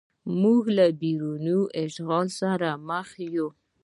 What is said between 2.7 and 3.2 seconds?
مخ